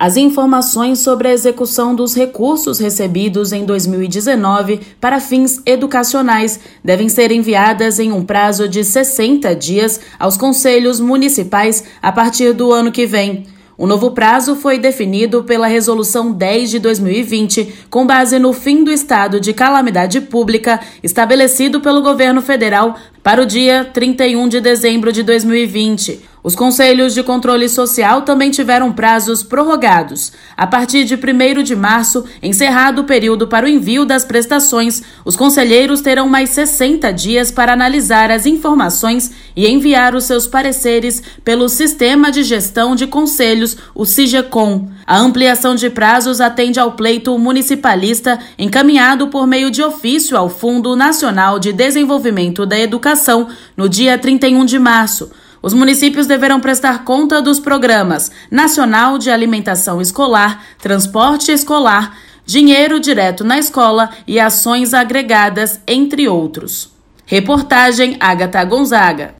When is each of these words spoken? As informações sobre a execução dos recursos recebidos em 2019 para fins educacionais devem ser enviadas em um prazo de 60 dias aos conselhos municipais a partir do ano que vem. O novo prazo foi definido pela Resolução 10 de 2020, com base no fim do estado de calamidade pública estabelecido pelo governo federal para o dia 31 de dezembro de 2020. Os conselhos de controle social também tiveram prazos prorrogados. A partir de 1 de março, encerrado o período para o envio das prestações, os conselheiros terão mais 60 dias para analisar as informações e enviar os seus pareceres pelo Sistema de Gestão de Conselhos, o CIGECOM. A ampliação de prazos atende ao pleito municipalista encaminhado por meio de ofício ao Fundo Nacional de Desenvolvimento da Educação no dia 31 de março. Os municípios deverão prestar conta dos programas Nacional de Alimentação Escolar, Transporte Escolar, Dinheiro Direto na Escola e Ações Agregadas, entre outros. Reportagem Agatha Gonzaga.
As 0.00 0.16
informações 0.16 1.00
sobre 1.00 1.26
a 1.26 1.32
execução 1.32 1.92
dos 1.92 2.14
recursos 2.14 2.78
recebidos 2.78 3.52
em 3.52 3.64
2019 3.64 4.80
para 5.00 5.18
fins 5.18 5.60
educacionais 5.66 6.60
devem 6.84 7.08
ser 7.08 7.32
enviadas 7.32 7.98
em 7.98 8.12
um 8.12 8.24
prazo 8.24 8.68
de 8.68 8.84
60 8.84 9.56
dias 9.56 10.00
aos 10.16 10.36
conselhos 10.36 11.00
municipais 11.00 11.82
a 12.00 12.12
partir 12.12 12.52
do 12.52 12.72
ano 12.72 12.92
que 12.92 13.06
vem. 13.06 13.44
O 13.76 13.88
novo 13.88 14.12
prazo 14.12 14.54
foi 14.54 14.78
definido 14.78 15.42
pela 15.42 15.66
Resolução 15.66 16.32
10 16.32 16.70
de 16.70 16.78
2020, 16.78 17.86
com 17.90 18.06
base 18.06 18.38
no 18.38 18.52
fim 18.52 18.84
do 18.84 18.92
estado 18.92 19.40
de 19.40 19.52
calamidade 19.52 20.20
pública 20.20 20.80
estabelecido 21.02 21.80
pelo 21.80 22.02
governo 22.02 22.40
federal 22.40 22.96
para 23.28 23.42
o 23.42 23.44
dia 23.44 23.84
31 23.84 24.48
de 24.48 24.58
dezembro 24.58 25.12
de 25.12 25.22
2020. 25.22 26.24
Os 26.42 26.54
conselhos 26.54 27.12
de 27.12 27.22
controle 27.22 27.68
social 27.68 28.22
também 28.22 28.50
tiveram 28.50 28.90
prazos 28.90 29.42
prorrogados. 29.42 30.32
A 30.56 30.66
partir 30.66 31.04
de 31.04 31.14
1 31.14 31.62
de 31.62 31.76
março, 31.76 32.24
encerrado 32.42 33.02
o 33.02 33.04
período 33.04 33.46
para 33.46 33.66
o 33.66 33.68
envio 33.68 34.06
das 34.06 34.24
prestações, 34.24 35.02
os 35.26 35.36
conselheiros 35.36 36.00
terão 36.00 36.26
mais 36.26 36.48
60 36.50 37.12
dias 37.12 37.50
para 37.50 37.74
analisar 37.74 38.30
as 38.30 38.46
informações 38.46 39.30
e 39.54 39.68
enviar 39.68 40.14
os 40.14 40.24
seus 40.24 40.46
pareceres 40.46 41.22
pelo 41.44 41.68
Sistema 41.68 42.30
de 42.30 42.42
Gestão 42.42 42.96
de 42.96 43.06
Conselhos, 43.06 43.76
o 43.94 44.06
CIGECOM. 44.06 44.88
A 45.06 45.18
ampliação 45.18 45.74
de 45.74 45.90
prazos 45.90 46.40
atende 46.40 46.80
ao 46.80 46.92
pleito 46.92 47.36
municipalista 47.38 48.38
encaminhado 48.58 49.28
por 49.28 49.46
meio 49.46 49.70
de 49.70 49.82
ofício 49.82 50.36
ao 50.36 50.48
Fundo 50.48 50.96
Nacional 50.96 51.58
de 51.58 51.74
Desenvolvimento 51.74 52.64
da 52.64 52.78
Educação 52.78 53.17
no 53.76 53.88
dia 53.88 54.16
31 54.16 54.64
de 54.64 54.78
março. 54.78 55.30
Os 55.60 55.74
municípios 55.74 56.26
deverão 56.26 56.60
prestar 56.60 57.04
conta 57.04 57.42
dos 57.42 57.58
programas 57.58 58.30
Nacional 58.50 59.18
de 59.18 59.30
Alimentação 59.30 60.00
Escolar, 60.00 60.64
Transporte 60.78 61.50
Escolar, 61.50 62.16
Dinheiro 62.46 63.00
Direto 63.00 63.44
na 63.44 63.58
Escola 63.58 64.10
e 64.26 64.38
Ações 64.40 64.94
Agregadas, 64.94 65.80
entre 65.86 66.28
outros. 66.28 66.90
Reportagem 67.26 68.16
Agatha 68.20 68.64
Gonzaga. 68.64 69.34